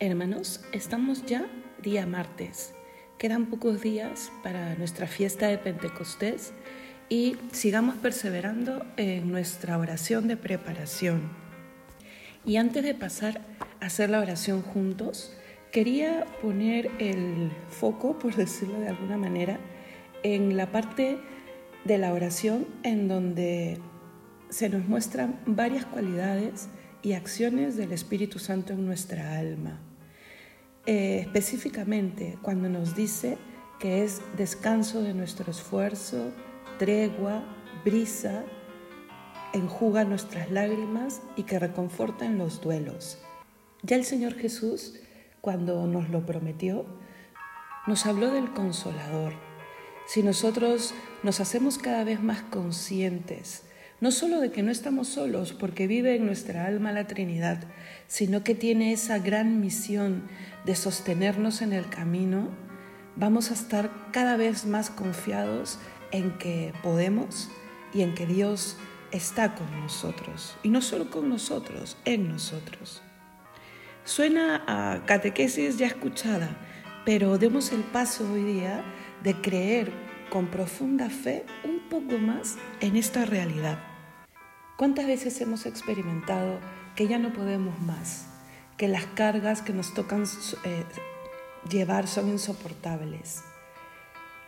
[0.00, 1.46] Hermanos, estamos ya
[1.80, 2.74] día martes.
[3.16, 6.52] Quedan pocos días para nuestra fiesta de Pentecostés
[7.08, 11.30] y sigamos perseverando en nuestra oración de preparación.
[12.44, 13.42] Y antes de pasar
[13.80, 15.32] a hacer la oración juntos,
[15.70, 19.60] quería poner el foco, por decirlo de alguna manera,
[20.24, 21.18] en la parte
[21.84, 23.78] de la oración en donde
[24.48, 26.68] se nos muestran varias cualidades
[27.04, 29.78] y acciones del Espíritu Santo en nuestra alma.
[30.86, 33.36] Eh, específicamente cuando nos dice
[33.78, 36.32] que es descanso de nuestro esfuerzo,
[36.78, 37.44] tregua,
[37.84, 38.44] brisa,
[39.52, 43.18] enjuga nuestras lágrimas y que reconforta en los duelos.
[43.82, 44.94] Ya el Señor Jesús,
[45.42, 46.86] cuando nos lo prometió,
[47.86, 49.34] nos habló del consolador.
[50.06, 53.64] Si nosotros nos hacemos cada vez más conscientes
[54.04, 57.64] no solo de que no estamos solos porque vive en nuestra alma la Trinidad,
[58.06, 60.24] sino que tiene esa gran misión
[60.66, 62.50] de sostenernos en el camino,
[63.16, 65.78] vamos a estar cada vez más confiados
[66.10, 67.48] en que podemos
[67.94, 68.76] y en que Dios
[69.10, 70.54] está con nosotros.
[70.62, 73.00] Y no solo con nosotros, en nosotros.
[74.04, 76.58] Suena a catequesis ya escuchada,
[77.06, 78.84] pero demos el paso hoy día
[79.22, 79.90] de creer
[80.28, 83.93] con profunda fe un poco más en esta realidad.
[84.76, 86.58] ¿Cuántas veces hemos experimentado
[86.96, 88.26] que ya no podemos más,
[88.76, 90.24] que las cargas que nos tocan
[90.64, 90.84] eh,
[91.70, 93.44] llevar son insoportables?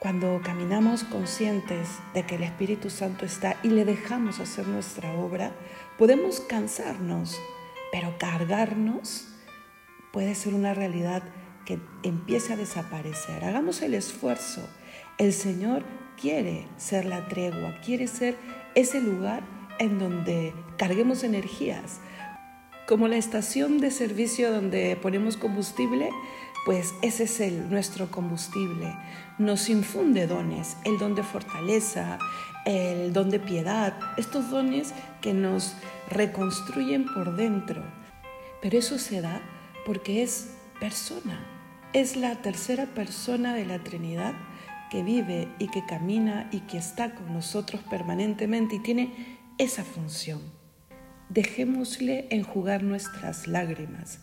[0.00, 5.52] Cuando caminamos conscientes de que el Espíritu Santo está y le dejamos hacer nuestra obra,
[5.96, 7.40] podemos cansarnos,
[7.92, 9.28] pero cargarnos
[10.12, 11.22] puede ser una realidad
[11.64, 13.44] que empiece a desaparecer.
[13.44, 14.68] Hagamos el esfuerzo.
[15.18, 15.84] El Señor
[16.20, 18.36] quiere ser la tregua, quiere ser
[18.74, 22.00] ese lugar en donde carguemos energías.
[22.86, 26.10] Como la estación de servicio donde ponemos combustible,
[26.64, 28.96] pues ese es el, nuestro combustible.
[29.38, 32.18] Nos infunde dones, el don de fortaleza,
[32.64, 35.76] el don de piedad, estos dones que nos
[36.10, 37.82] reconstruyen por dentro.
[38.60, 39.40] Pero eso se da
[39.84, 41.46] porque es persona,
[41.92, 44.34] es la tercera persona de la Trinidad
[44.90, 50.40] que vive y que camina y que está con nosotros permanentemente y tiene esa función.
[51.30, 54.20] Dejémosle enjugar nuestras lágrimas.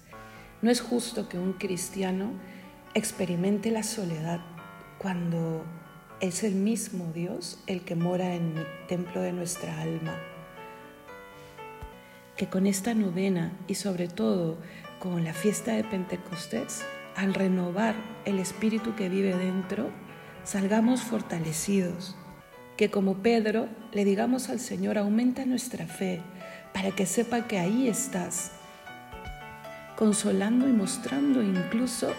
[0.61, 2.31] No es justo que un cristiano
[2.93, 4.41] experimente la soledad
[4.99, 5.65] cuando
[6.21, 10.15] es el mismo Dios el que mora en el templo de nuestra alma.
[12.37, 14.57] Que con esta novena y sobre todo
[14.99, 16.85] con la fiesta de Pentecostés,
[17.15, 17.95] al renovar
[18.25, 19.89] el espíritu que vive dentro,
[20.43, 22.15] salgamos fortalecidos.
[22.77, 26.21] Que como Pedro le digamos al Señor, aumenta nuestra fe
[26.73, 28.51] para que sepa que ahí estás,
[29.95, 32.11] consolando y mostrando incluso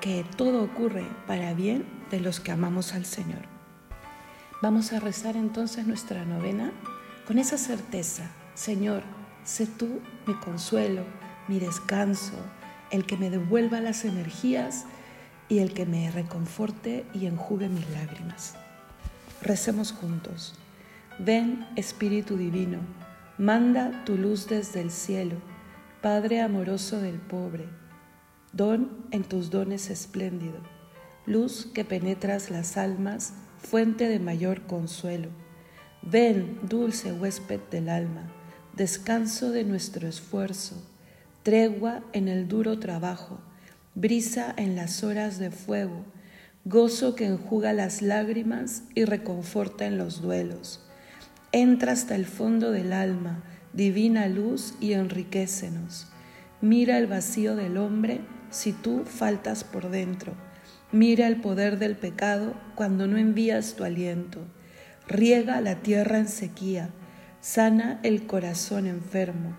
[0.00, 3.42] que todo ocurre para bien de los que amamos al Señor.
[4.60, 6.72] Vamos a rezar entonces nuestra novena
[7.26, 9.02] con esa certeza, Señor,
[9.44, 11.04] sé tú mi consuelo,
[11.48, 12.36] mi descanso,
[12.90, 14.84] el que me devuelva las energías
[15.48, 18.56] y el que me reconforte y enjugue mis lágrimas.
[19.44, 20.54] Recemos juntos.
[21.18, 22.78] Ven, Espíritu Divino,
[23.36, 25.36] manda tu luz desde el cielo,
[26.00, 27.68] Padre amoroso del pobre,
[28.54, 30.60] don en tus dones espléndido,
[31.26, 35.28] luz que penetras las almas, fuente de mayor consuelo.
[36.00, 38.32] Ven, dulce huésped del alma,
[38.74, 40.82] descanso de nuestro esfuerzo,
[41.42, 43.40] tregua en el duro trabajo,
[43.94, 46.06] brisa en las horas de fuego,
[46.66, 50.80] gozo que enjuga las lágrimas y reconforta en los duelos.
[51.52, 53.44] Entra hasta el fondo del alma,
[53.74, 56.08] divina luz, y enriquecenos.
[56.62, 60.32] Mira el vacío del hombre si tú faltas por dentro.
[60.90, 64.40] Mira el poder del pecado cuando no envías tu aliento.
[65.06, 66.88] Riega la tierra en sequía,
[67.42, 69.54] sana el corazón enfermo,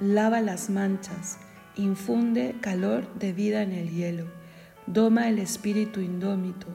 [0.00, 1.38] lava las manchas,
[1.76, 4.41] infunde calor de vida en el hielo
[4.86, 6.66] Doma el espíritu indómito,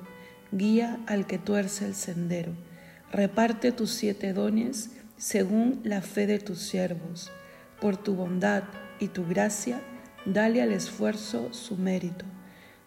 [0.51, 2.54] guía al que tuerce el sendero.
[3.12, 7.31] Reparte tus siete dones según la fe de tus siervos.
[7.81, 8.63] Por tu bondad
[9.00, 9.81] y tu gracia,
[10.25, 12.25] dale al esfuerzo su mérito.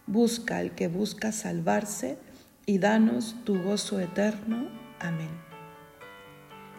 [0.06, 2.18] Busca al que busca salvarse
[2.66, 4.68] y danos tu gozo eterno.
[4.98, 5.30] Amén.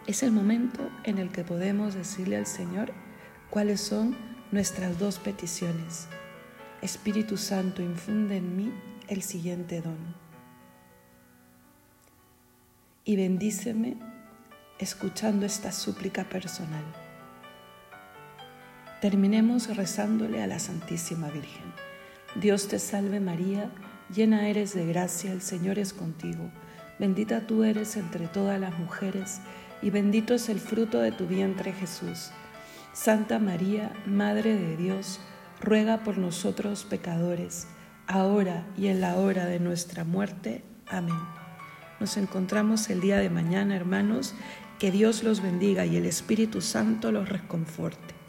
[0.06, 2.92] Es el momento en el que podemos decirle al Señor
[3.50, 4.16] cuáles son
[4.50, 6.08] nuestras dos peticiones.
[6.82, 8.72] Espíritu Santo, infunde en mí
[9.06, 10.16] el siguiente don.
[13.04, 13.96] Y bendíceme
[14.80, 16.84] escuchando esta súplica personal.
[19.00, 21.72] Terminemos rezándole a la Santísima Virgen.
[22.34, 23.70] Dios te salve María,
[24.12, 26.50] llena eres de gracia, el Señor es contigo.
[26.98, 29.40] Bendita tú eres entre todas las mujeres,
[29.82, 32.30] y bendito es el fruto de tu vientre Jesús.
[32.92, 35.20] Santa María, Madre de Dios,
[35.62, 37.68] ruega por nosotros pecadores,
[38.06, 40.64] ahora y en la hora de nuestra muerte.
[40.88, 41.18] Amén.
[42.00, 44.34] Nos encontramos el día de mañana, hermanos.
[44.78, 48.21] Que Dios los bendiga y el Espíritu Santo los reconforte.